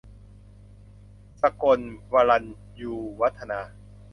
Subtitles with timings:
[1.41, 2.45] สกนธ์ วรัญ
[2.79, 3.59] ญูวัฒนา